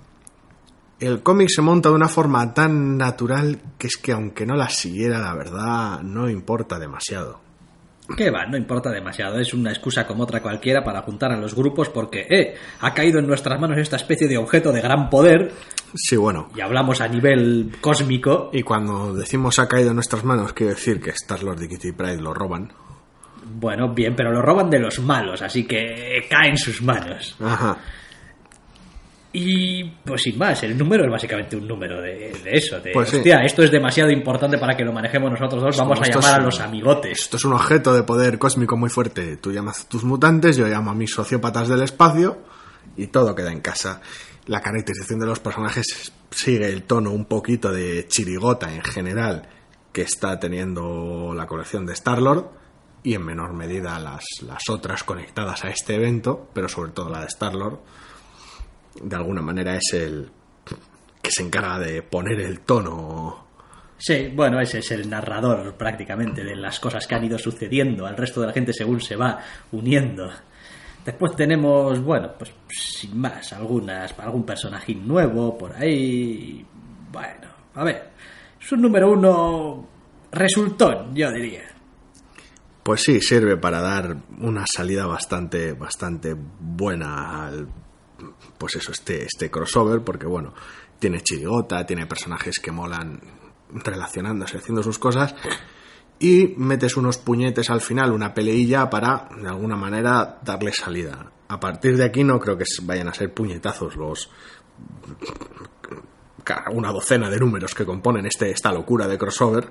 [0.99, 4.69] el cómic se monta de una forma tan natural que es que aunque no la
[4.69, 7.41] siguiera, la verdad, no importa demasiado.
[8.17, 11.55] Que va, no importa demasiado, es una excusa como otra cualquiera para juntar a los
[11.55, 15.51] grupos porque, eh, ha caído en nuestras manos esta especie de objeto de gran poder
[15.95, 16.49] Sí, bueno.
[16.55, 18.49] y hablamos a nivel cósmico.
[18.51, 22.21] Y cuando decimos ha caído en nuestras manos, quiere decir que Star-Lord y Kitty Pride
[22.21, 22.73] lo roban.
[23.45, 27.35] Bueno, bien, pero lo roban de los malos, así que cae en sus manos.
[27.41, 27.77] Ajá.
[29.35, 33.09] Y pues sin más, el número es básicamente un número de, de eso, de Pues
[33.09, 33.17] sí.
[33.17, 36.37] hostia, esto es demasiado importante para que lo manejemos nosotros dos, vamos a llamar a
[36.37, 37.19] un- los amigotes.
[37.21, 39.37] Esto es un objeto de poder cósmico muy fuerte.
[39.37, 42.43] Tú llamas a tus mutantes, yo llamo a mis sociópatas del espacio
[42.95, 44.01] y todo queda en casa.
[44.45, 49.47] La caracterización de los personajes sigue el tono un poquito de chirigota en general
[49.91, 52.49] que está teniendo la colección de Star-Lord
[53.01, 57.21] y en menor medida las, las otras conectadas a este evento, pero sobre todo la
[57.21, 57.79] de Star-Lord,
[59.01, 60.29] de alguna manera es el
[61.21, 63.43] que se encarga de poner el tono
[64.05, 68.17] Sí, bueno, ese es el narrador prácticamente de las cosas que han ido sucediendo al
[68.17, 69.39] resto de la gente según se va
[69.71, 70.29] uniendo.
[71.05, 76.65] Después tenemos, bueno, pues sin más, algunas, algún personaje nuevo por ahí.
[77.13, 78.09] Bueno, a ver,
[78.59, 79.87] es un número uno
[80.33, 81.63] resultón, yo diría.
[82.83, 87.69] Pues sí, sirve para dar una salida bastante, bastante buena al,
[88.57, 90.53] pues eso, este, este crossover, porque bueno,
[90.99, 93.19] tiene chirigota, tiene personajes que molan
[93.73, 95.35] relacionándose, haciendo sus cosas,
[96.19, 101.31] y metes unos puñetes al final, una peleilla para, de alguna manera, darle salida.
[101.49, 104.29] A partir de aquí no creo que vayan a ser puñetazos los
[106.73, 109.69] una docena de números que componen este, esta locura de crossover.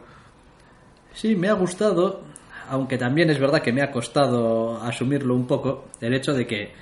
[1.12, 2.22] Sí, me ha gustado,
[2.68, 6.72] aunque también es verdad que me ha costado asumirlo un poco, el hecho de que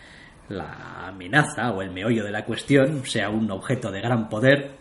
[0.50, 4.72] la amenaza o el meollo de la cuestión sea un objeto de gran poder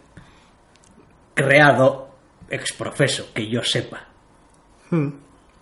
[1.33, 2.09] creado
[2.49, 4.07] exprofeso, que yo sepa.
[4.89, 5.09] Hmm.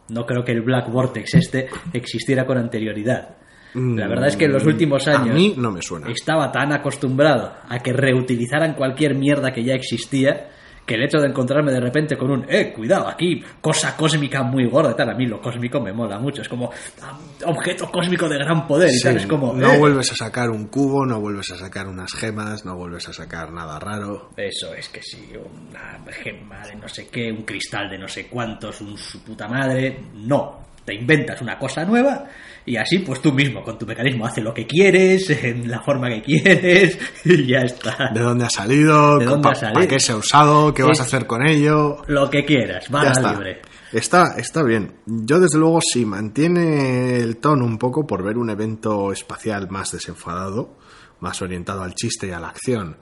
[0.09, 3.35] No creo que el Black Vortex este existiera con anterioridad.
[3.73, 6.09] La verdad es que en los últimos años A mí no me suena.
[6.09, 10.49] estaba tan acostumbrado a que reutilizaran cualquier mierda que ya existía
[10.87, 14.65] que el hecho de encontrarme de repente con un, eh, cuidado, aquí, cosa cósmica muy
[14.67, 16.71] gorda y tal, a mí lo cósmico me mola mucho, es como
[17.01, 19.53] ah, objeto cósmico de gran poder y Sí, tal, es como...
[19.53, 19.77] no eh.
[19.77, 23.51] vuelves a sacar un cubo, no vuelves a sacar unas gemas, no vuelves a sacar
[23.51, 24.29] nada raro.
[24.37, 28.27] Eso es que sí, una gema de no sé qué, un cristal de no sé
[28.27, 30.05] cuántos, un su puta madre.
[30.13, 32.25] No, te inventas una cosa nueva
[32.67, 36.09] y así pues tú mismo con tu mecanismo hace lo que quieres, en la forma
[36.09, 38.11] que quieres y ya está.
[38.13, 39.17] ¿De dónde ha salido?
[39.17, 39.73] ¿De dónde ¿Pa- ha salido?
[39.73, 40.73] ¿Para qué se ha usado?
[40.73, 42.03] ¿Qué vas a hacer con ello?
[42.07, 43.31] Lo que quieras, está.
[43.33, 43.61] libre.
[43.93, 44.97] Está, está bien.
[45.05, 49.93] Yo desde luego sí mantiene el tono un poco por ver un evento espacial más
[49.93, 50.77] desenfadado,
[51.21, 52.97] más orientado al chiste y a la acción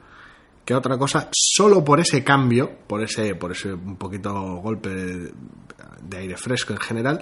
[0.63, 6.17] que otra cosa, solo por ese cambio, por ese, por ese un poquito golpe de
[6.17, 7.19] aire fresco en general,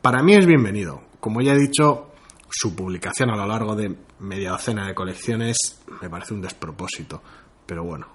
[0.00, 1.02] para mí es bienvenido.
[1.20, 2.12] Como ya he dicho,
[2.50, 5.56] su publicación a lo largo de media docena de colecciones
[6.00, 7.22] me parece un despropósito.
[7.66, 8.06] Pero bueno,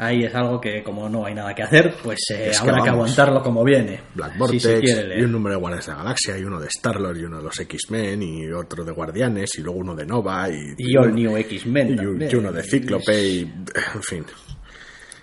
[0.00, 2.90] Ahí es algo que como no hay nada que hacer, pues eh, que habrá que
[2.90, 4.00] aguantarlo como viene.
[4.14, 7.18] Black Vortex quiere y un número de Guardianes de la Galaxia y uno de Star-Lord
[7.18, 10.74] y uno de los X-Men y otro de Guardianes y luego uno de Nova y,
[10.78, 12.30] Y All New X-Men y, también.
[12.30, 14.24] y uno de Cíclope y en fin,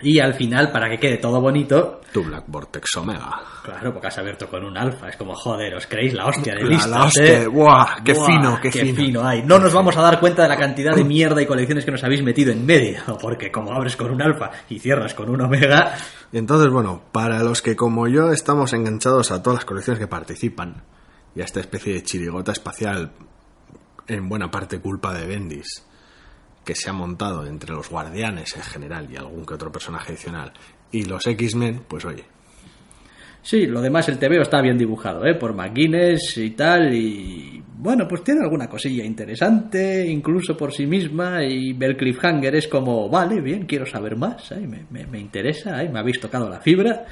[0.01, 3.41] Y al final, para que quede todo bonito, tu Black Vortex Omega.
[3.63, 5.09] claro, porque has abierto con un alfa.
[5.09, 7.47] Es como, joder, os creéis la hostia de La- listas, la hostia, ¿eh?
[7.47, 9.25] buah, qué Buah, fino, qué fino.
[9.25, 9.41] hay.
[9.43, 12.03] No nos vamos a dar cuenta de la cantidad de mierda y colecciones que nos
[12.03, 15.95] habéis metido en medio, porque como abres con un alfa y cierras con un omega,
[16.33, 20.83] Entonces, bueno, para los que como yo estamos enganchados a todas las colecciones que participan
[21.35, 23.11] y a esta especie de chirigota espacial,
[24.07, 25.85] en buena parte culpa de Bendis,
[26.65, 30.51] que se ha montado entre los guardianes en general y algún que otro personaje adicional,
[30.91, 32.23] y los X-Men, pues oye,
[33.41, 35.35] Sí, lo demás el TVO está bien dibujado, ¿eh?
[35.35, 41.43] Por McGuinness y tal, y bueno, pues tiene alguna cosilla interesante, incluso por sí misma,
[41.43, 44.65] y ver cliffhanger es como, vale, bien, quiero saber más, ¿eh?
[44.67, 45.89] me, me- me interesa, ¿eh?
[45.89, 47.05] me habéis tocado la fibra,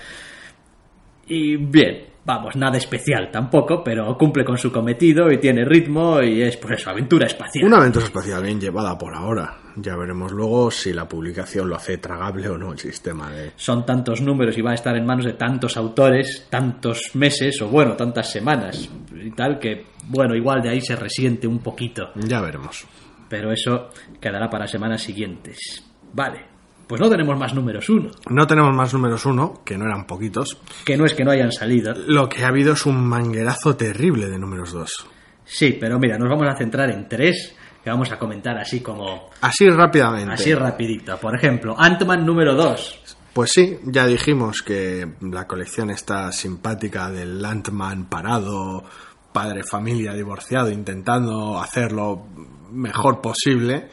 [1.27, 6.41] y bien, vamos, nada especial tampoco, pero cumple con su cometido y tiene ritmo y
[6.41, 7.65] es, pues eso, aventura espacial.
[7.65, 9.57] una aventura espacial bien llevada por ahora.
[9.75, 13.53] Ya veremos luego si la publicación lo hace tragable o no el sistema de...
[13.55, 17.69] son tantos números y va a estar en manos de tantos autores, tantos meses o
[17.69, 22.11] bueno, tantas semanas y tal que, bueno, igual de ahí se resiente un poquito.
[22.15, 22.85] Ya veremos.
[23.29, 23.89] Pero eso
[24.21, 25.83] quedará para semanas siguientes.
[26.13, 26.52] Vale,
[26.87, 30.57] pues no tenemos más números uno, No tenemos más números uno, que no eran poquitos.
[30.85, 31.93] que no es que no hayan salido.
[32.07, 35.07] Lo que ha habido es un manguerazo terrible de números dos.
[35.45, 39.29] Sí, pero mira, nos vamos a centrar en tres que vamos a comentar así como,
[39.41, 40.33] Así rápidamente.
[40.33, 41.17] así rapidito.
[41.17, 42.99] Por ejemplo, Ant-Man número 2.
[43.33, 48.85] Pues sí, ya dijimos que la colección está simpática del Ant-Man parado,
[49.33, 52.27] padre familia divorciado, intentando hacerlo
[52.71, 53.89] mejor posible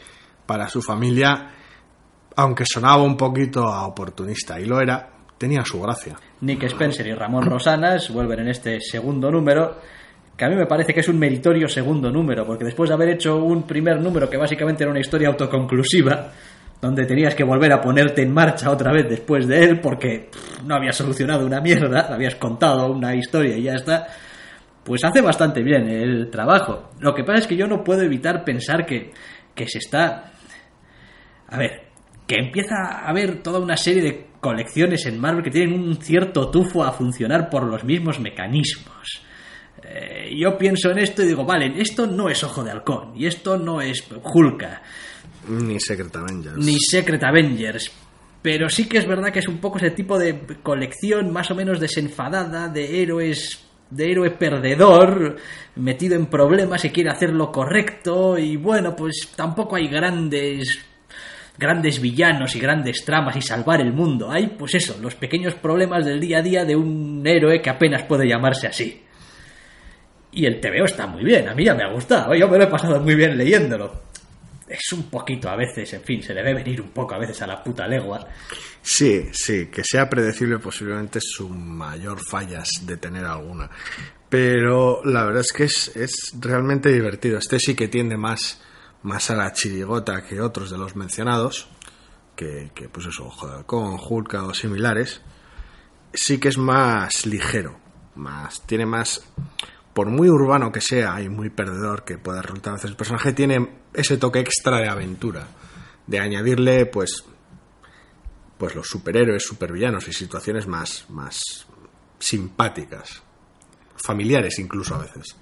[0.47, 1.51] para su familia,
[2.41, 6.17] aunque sonaba un poquito a oportunista y lo era, tenía su gracia.
[6.41, 9.77] Nick Spencer y Ramón Rosanas vuelven en este segundo número,
[10.37, 13.11] que a mí me parece que es un meritorio segundo número, porque después de haber
[13.11, 16.33] hecho un primer número que básicamente era una historia autoconclusiva,
[16.81, 20.31] donde tenías que volver a ponerte en marcha otra vez después de él, porque
[20.65, 24.07] no habías solucionado una mierda, habías contado una historia y ya está.
[24.83, 26.91] pues hace bastante bien el trabajo.
[27.01, 29.13] Lo que pasa es que yo no puedo evitar pensar que,
[29.55, 30.33] que se está...
[31.49, 31.90] A ver,
[32.31, 36.49] que empieza a haber toda una serie de colecciones en Marvel que tienen un cierto
[36.49, 39.23] tufo a funcionar por los mismos mecanismos.
[39.83, 43.27] Eh, yo pienso en esto y digo, vale, esto no es Ojo de Halcón, y
[43.27, 44.81] esto no es Hulka,
[45.49, 46.57] Ni Secret Avengers.
[46.57, 47.91] ni Secret Avengers.
[48.41, 51.57] Pero sí que es verdad que es un poco ese tipo de colección más o
[51.57, 55.37] menos desenfadada de héroes, de héroe perdedor,
[55.75, 58.39] metido en problemas y quiere hacer lo correcto.
[58.39, 60.79] Y bueno, pues tampoco hay grandes,
[61.61, 64.33] grandes villanos y grandes tramas y salvar el mundo.
[64.33, 68.03] Hay, pues eso, los pequeños problemas del día a día de un héroe que apenas
[68.03, 69.03] puede llamarse así.
[70.33, 72.65] Y el TVO está muy bien, a mí ya me ha gustado, yo me lo
[72.65, 74.11] he pasado muy bien leyéndolo
[74.71, 77.43] es un poquito a veces, en fin, se le ve venir un poco a veces
[77.43, 78.27] a la puta legua.
[78.81, 83.69] Sí, sí, que sea predecible posiblemente su mayor fallas de tener alguna.
[84.29, 87.39] Pero la verdad es que es, es realmente divertido.
[87.39, 88.63] Este sí que tiende más,
[89.03, 91.69] más a la chirigota que otros de los mencionados,
[92.37, 93.31] que, pues eso,
[93.67, 95.21] con Hulka o similares.
[96.13, 97.79] Sí que es más ligero,
[98.17, 99.23] más, tiene más
[99.93, 103.69] por muy urbano que sea y muy perdedor que pueda resultar veces el personaje, tiene
[103.93, 105.47] ese toque extra de aventura,
[106.07, 107.25] de añadirle, pues,
[108.57, 111.67] pues los superhéroes, supervillanos y situaciones más, más
[112.19, 113.23] simpáticas,
[113.97, 115.37] familiares incluso a veces.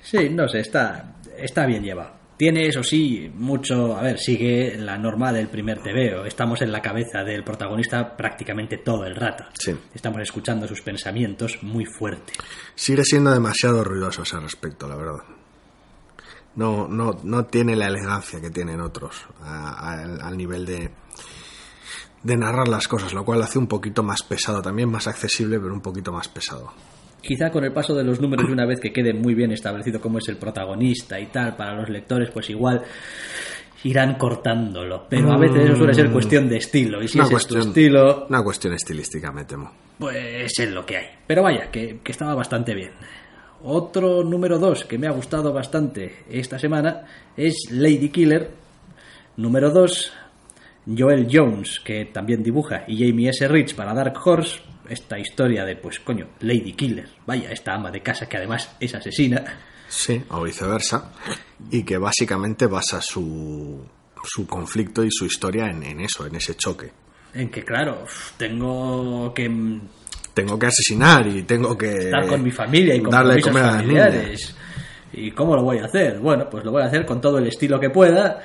[0.00, 2.17] Sí, no sé, está, está bien llevado.
[2.38, 3.96] Tiene, eso sí, mucho.
[3.96, 6.24] A ver, sigue la norma del primer TVO.
[6.24, 9.44] Estamos en la cabeza del protagonista prácticamente todo el rato.
[9.58, 9.76] Sí.
[9.92, 12.32] Estamos escuchando sus pensamientos muy fuerte.
[12.76, 15.18] Sigue siendo demasiado ruidoso ese respecto, la verdad.
[16.54, 20.90] No, no, no tiene la elegancia que tienen otros a- a- al nivel de,
[22.22, 25.58] de narrar las cosas, lo cual lo hace un poquito más pesado, también más accesible,
[25.58, 26.72] pero un poquito más pesado.
[27.20, 30.00] Quizá con el paso de los números y una vez que quede muy bien establecido
[30.00, 32.82] cómo es el protagonista y tal para los lectores, pues igual
[33.84, 35.06] irán cortándolo.
[35.08, 37.02] Pero a veces eso suele ser cuestión de estilo.
[37.02, 39.72] Y si Una ese es tu cuestión- estilo, Una cuestión estilística, me temo.
[39.98, 41.06] pues es lo que hay.
[41.26, 42.92] Pero vaya, que, que estaba bastante bien.
[43.64, 47.04] Otro número 2 que me ha gustado bastante esta semana
[47.36, 48.50] es Lady Killer.
[49.36, 50.12] Número 2,
[50.96, 53.46] Joel Jones, que también dibuja, y Jamie S.
[53.48, 54.60] Rich para Dark Horse.
[54.88, 57.08] Esta historia de, pues coño, Lady Killer.
[57.26, 59.44] Vaya, esta ama de casa que además es asesina.
[59.88, 61.12] Sí, o viceversa.
[61.70, 63.84] Y que básicamente basa su,
[64.24, 66.90] su conflicto y su historia en, en eso, en ese choque.
[67.34, 68.04] En que, claro,
[68.36, 69.80] tengo que mm,
[70.34, 73.66] Tengo que asesinar y tengo que estar con mi familia y con darle comer a
[73.72, 74.04] las niñas.
[74.06, 74.56] familiares.
[75.12, 76.18] ¿Y cómo lo voy a hacer?
[76.20, 78.40] Bueno, pues lo voy a hacer con todo el estilo que pueda.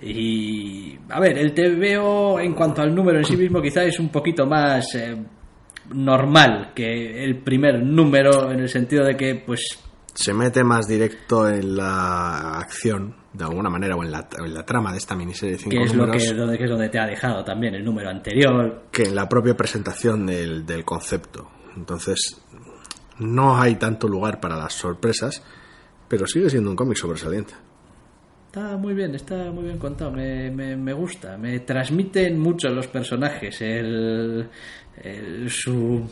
[0.00, 4.08] Y a ver, el TVO en cuanto al número en sí mismo quizá es un
[4.08, 5.16] poquito más eh,
[5.92, 9.78] normal que el primer número en el sentido de que pues
[10.14, 14.64] se mete más directo en la acción, de alguna manera, o en la, en la
[14.64, 16.98] trama de esta miniserie de cinco que es lo que, donde, que es donde te
[17.00, 18.84] ha dejado también el número anterior.
[18.92, 21.50] que en la propia presentación del, del concepto.
[21.76, 22.40] Entonces,
[23.18, 25.42] no hay tanto lugar para las sorpresas,
[26.08, 27.54] pero sigue siendo un cómic sobresaliente.
[28.54, 32.86] Está muy bien, está muy bien contado, me, me, me gusta, me transmiten mucho los
[32.86, 34.48] personajes, el,
[35.02, 36.08] el- su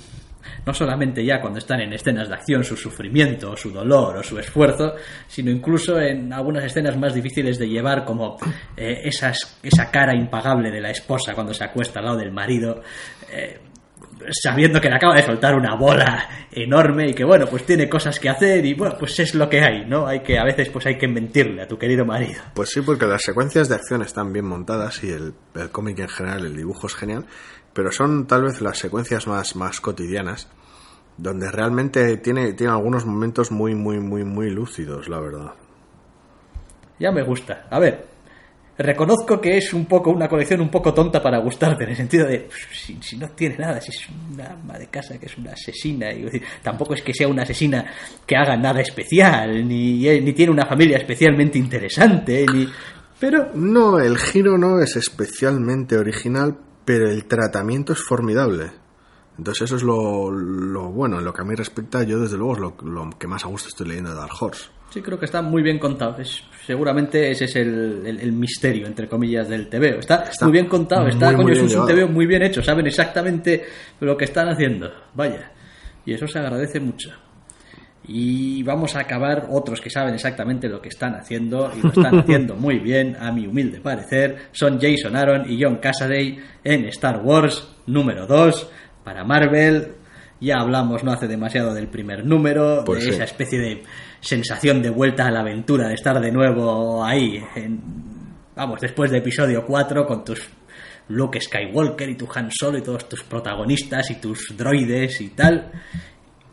[0.66, 4.40] no solamente ya cuando están en escenas de acción su sufrimiento, su dolor o su
[4.40, 4.94] esfuerzo,
[5.28, 8.38] sino incluso en algunas escenas más difíciles de llevar como
[8.76, 12.82] eh, esa cara impagable de la esposa cuando se acuesta al lado del marido.
[13.30, 13.60] eh,
[14.30, 18.18] sabiendo que le acaba de soltar una bola enorme y que bueno pues tiene cosas
[18.18, 20.86] que hacer y bueno pues es lo que hay no hay que a veces pues
[20.86, 22.40] hay que mentirle a tu querido marido.
[22.54, 26.08] Pues sí, porque las secuencias de acción están bien montadas y el, el cómic en
[26.08, 27.26] general, el dibujo es genial,
[27.72, 30.48] pero son tal vez las secuencias más, más cotidianas,
[31.16, 35.52] donde realmente tiene, tiene algunos momentos muy, muy, muy, muy lúcidos, la verdad.
[36.98, 37.66] ya me gusta.
[37.70, 38.11] A ver
[38.78, 42.26] reconozco que es un poco una colección un poco tonta para gustarte en el sentido
[42.26, 46.10] de si, no tiene nada si es una ama de casa que es una asesina
[46.12, 47.84] y tampoco es que sea una asesina
[48.26, 52.66] que haga nada especial ni, eh, ni tiene una familia especialmente interesante ni
[53.22, 58.72] pero No, el giro no es especialmente original, pero el tratamiento es formidable.
[59.38, 62.54] Entonces eso es lo, lo bueno, en lo que a mí respecta, yo desde luego
[62.54, 64.70] es lo, lo que más a gusto estoy leyendo de Dark Horse.
[64.92, 66.16] Sí, creo que está muy bien contado.
[66.20, 70.00] Es, seguramente ese es el, el- el misterio, entre comillas, del TVO.
[70.00, 71.86] Está, Está muy bien contado, está, muy, coño, muy es un.
[71.86, 73.64] TVO muy bien hecho, saben exactamente
[74.00, 74.90] lo que están haciendo.
[75.14, 75.50] Vaya,
[76.04, 77.10] y eso se agradece mucho.
[78.06, 82.18] Y vamos a acabar otros que saben exactamente lo que están haciendo y lo están
[82.20, 84.48] haciendo muy bien, a mi humilde parecer.
[84.50, 88.70] Son Jason Aaron y John Cassaday en Star Wars número 2
[89.04, 89.94] para Marvel.
[90.42, 93.14] Ya hablamos no hace demasiado del primer número, Pues de sí.
[93.14, 93.82] esa especie de
[94.20, 97.80] sensación de vuelta a la aventura, de estar de nuevo ahí, en-
[98.56, 100.48] vamos, después de episodio 4 con tus
[101.08, 105.70] Luke Skywalker y tu Han Solo y todos tus protagonistas y tus droides y tal.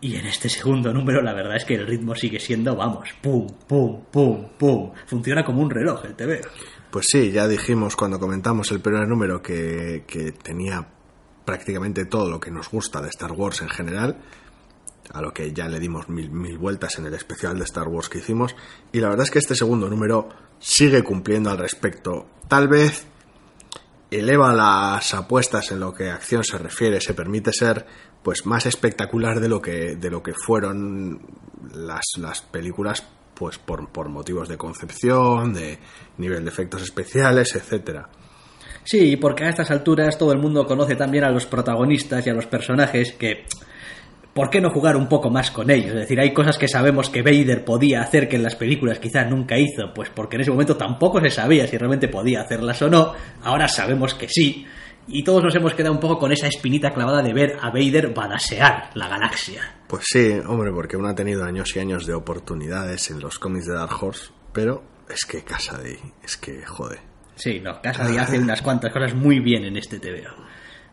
[0.01, 3.47] Y en este segundo número la verdad es que el ritmo sigue siendo, vamos, pum,
[3.67, 4.91] pum, pum, pum.
[5.07, 6.41] Funciona como un reloj el TV.
[6.91, 10.87] Pues sí, ya dijimos cuando comentamos el primer número que, que tenía
[11.49, 14.17] prácticamente todo lo que nos gusta de Star Wars en general,
[15.11, 18.07] a lo que ya le dimos mil, mil vueltas en el especial de Star Wars
[18.07, 18.55] que hicimos,
[18.91, 20.29] y la verdad es que este segundo número
[20.59, 22.27] sigue cumpliendo al respecto.
[22.47, 23.07] Tal vez
[24.11, 27.83] eleva las apuestas en lo que a acción se refiere, se permite ser
[28.21, 31.19] pues más espectacular de lo que, de lo que fueron
[31.73, 35.79] las, las películas pues por, por motivos de concepción, de
[36.19, 38.07] nivel de efectos especiales, etcétera.
[38.89, 42.33] Sí, porque a estas alturas todo el mundo conoce también a los protagonistas y a
[42.33, 43.45] los personajes que...
[44.33, 45.91] ¿Por qué no jugar un poco más con ellos?
[45.91, 49.29] Es decir, hay cosas que sabemos que Vader podía hacer que en las películas quizás
[49.29, 52.89] nunca hizo, pues porque en ese momento tampoco se sabía si realmente podía hacerlas o
[52.89, 53.13] no.
[53.43, 54.65] Ahora sabemos que sí.
[55.07, 58.11] Y todos nos hemos quedado un poco con esa espinita clavada de ver a Vader
[58.15, 59.71] badasear la galaxia.
[59.87, 63.67] Pues sí, hombre, porque uno ha tenido años y años de oportunidades en los cómics
[63.67, 67.08] de Dark Horse, pero es que casa de es que jode.
[67.39, 70.35] Sí, no, Cassidy hace unas cuantas cosas muy bien en este TVO.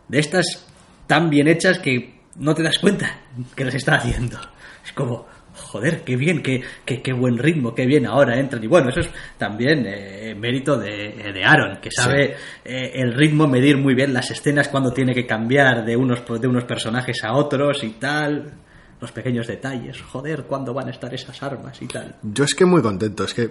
[0.06, 0.64] De estas
[1.08, 3.18] tan bien hechas que no te das cuenta
[3.56, 4.38] que las está haciendo.
[4.84, 8.62] Es como, joder, qué bien, qué, qué, qué buen ritmo, qué bien ahora entran.
[8.62, 13.48] Y bueno, eso es también eh, mérito de, de Aaron, que sabe eh, el ritmo,
[13.48, 17.32] medir muy bien las escenas cuando tiene que cambiar de unos, de unos personajes a
[17.32, 18.52] otros y tal.
[19.00, 22.16] Los pequeños detalles, joder, cuándo van a estar esas armas y tal.
[22.22, 23.50] Yo es que muy contento, es que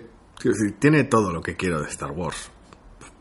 [0.80, 2.52] tiene todo lo que quiero de Star Wars,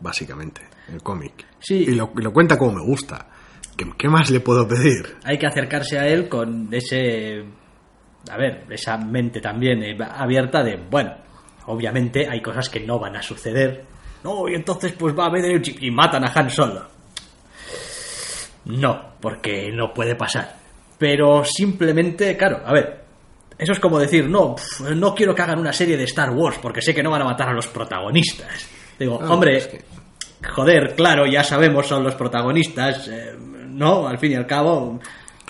[0.00, 1.46] básicamente, el cómic.
[1.60, 1.84] Sí.
[1.88, 3.28] Y lo, y lo cuenta como me gusta.
[3.76, 5.16] ¿Qué, qué más le puedo pedir?
[5.24, 7.44] hay que acercarse a él con ese
[8.30, 11.12] a ver esa mente también eh, abierta de bueno
[11.66, 13.84] obviamente hay cosas que no van a suceder
[14.22, 16.86] no y entonces pues va a haber y matan a Han Solo
[18.66, 20.56] no porque no puede pasar
[20.98, 23.04] pero simplemente claro a ver
[23.58, 24.56] eso es como decir no
[24.94, 27.26] no quiero que hagan una serie de Star Wars porque sé que no van a
[27.26, 28.68] matar a los protagonistas
[28.98, 29.84] digo Ah, hombre es que-
[30.54, 34.06] joder, claro, ya sabemos, son los protagonistas, eh, ¿no?
[34.06, 35.00] Al fin y al cabo,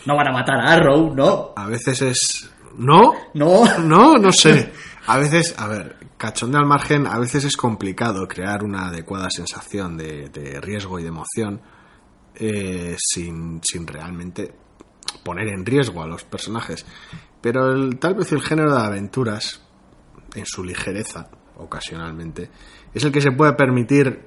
[0.06, 1.52] no van a matar a Arrow, ¿no?
[1.56, 2.50] A veces es...
[2.76, 3.12] ¿No?
[3.34, 3.62] No.
[3.84, 4.72] No, no sé.
[5.06, 9.96] A veces, a ver, cachondeo al margen, a veces es complicado crear una adecuada sensación
[9.96, 11.60] de, de riesgo y de emoción
[12.36, 14.52] eh, sin, sin realmente
[15.22, 16.84] poner en riesgo a los personajes.
[17.40, 19.60] Pero el- tal vez el género de aventuras,
[20.34, 21.28] en su ligereza,
[21.58, 22.50] ocasionalmente,
[22.94, 24.20] es el que se puede permitir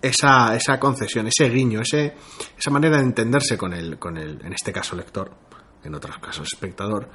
[0.00, 2.14] esa, esa concesión, ese guiño, ese,
[2.58, 5.30] esa manera de entenderse con el, con el, en este caso, lector,
[5.84, 7.08] en otros casos, espectador,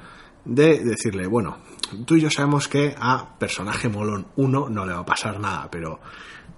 [0.44, 1.58] de decirle, bueno,
[2.06, 5.68] tú y yo sabemos que a personaje molón 1 no le va a pasar nada,
[5.70, 6.00] pero,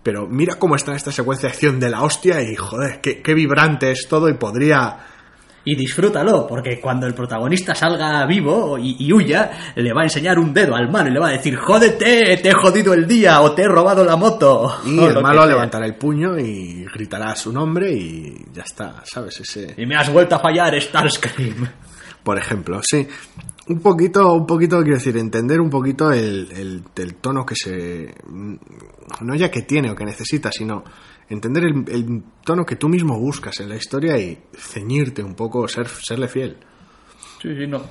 [0.03, 3.35] pero mira cómo está esta secuencia de acción de la hostia y, joder, qué, qué
[3.35, 5.11] vibrante es todo y podría...
[5.67, 10.39] Y disfrútalo, porque cuando el protagonista salga vivo y, y huya, le va a enseñar
[10.39, 13.41] un dedo al malo y le va a decir, jódete, te he jodido el día
[13.41, 14.81] o te he robado la moto.
[14.85, 19.41] Y el lo malo levantará el puño y gritará su nombre y ya está, ¿sabes?
[19.41, 19.75] Ese...
[19.79, 21.67] Y me has vuelto a fallar, Starscream.
[22.23, 23.07] por ejemplo, sí.
[23.67, 28.15] Un poquito, un poquito, quiero decir, entender un poquito el, el, el tono que se.
[29.23, 30.85] No ya que tiene o que necesita, sino
[31.35, 35.69] entender el, el tono que tú mismo buscas en la historia y ceñirte un poco,
[35.69, 36.57] ser, serle fiel.
[37.43, 37.83] Sí, sí, no.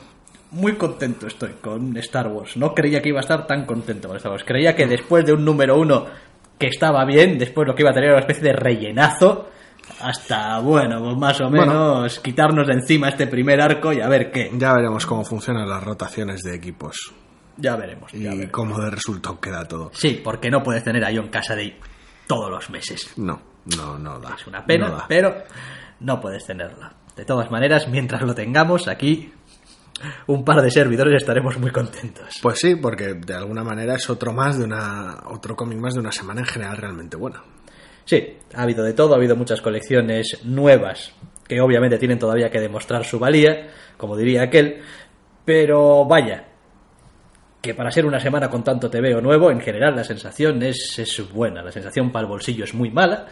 [0.51, 2.57] Muy contento estoy con Star Wars.
[2.57, 4.43] No creía que iba a estar tan contento con Star Wars.
[4.45, 6.05] Creía que después de un número uno
[6.59, 9.49] que estaba bien, después lo que iba a tener era una especie de rellenazo,
[9.99, 11.65] hasta, bueno, pues más o Bueno.
[11.65, 14.51] menos quitarnos de encima este primer arco y a ver qué.
[14.57, 17.13] Ya veremos cómo funcionan las rotaciones de equipos
[17.57, 18.11] Ya veremos.
[18.13, 18.51] ya y veremos.
[18.51, 19.89] cómo de resultado queda todo.
[19.93, 21.73] Sí, porque no puedes tener a John Cassidy
[22.27, 23.13] todos los meses.
[23.17, 23.41] No,
[23.77, 24.35] no, no da.
[24.35, 25.43] Es una pena, no pero
[25.99, 26.89] no puedes tenerlo.
[27.15, 29.31] De todas maneras, mientras lo tengamos aquí,
[30.27, 32.39] un par de servidores estaremos muy contentos.
[32.41, 35.23] Pues sí, porque de alguna manera es otro más de una.
[35.27, 37.43] otro cómic más de una semana en general realmente buena.
[38.05, 41.13] Sí, ha habido de todo, ha habido muchas colecciones nuevas
[41.47, 44.81] que obviamente tienen todavía que demostrar su valía, como diría aquel,
[45.45, 46.47] pero vaya,
[47.63, 51.31] que para ser una semana con tanto TVO nuevo, en general la sensación es, es
[51.31, 53.25] buena, la sensación para el bolsillo es muy mala,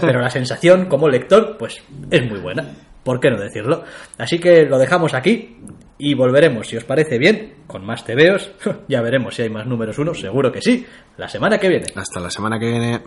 [0.00, 2.64] pero la, sensación como lector, pues es muy buena,
[3.02, 3.82] ¿por qué no decirlo?
[4.16, 5.56] Así que lo dejamos aquí
[5.98, 8.52] y volveremos, si os parece bien, con más TVOs,
[8.88, 10.86] ya veremos si hay más números uno, seguro que sí,
[11.16, 11.86] la semana que viene.
[11.96, 13.00] Hasta la semana que viene.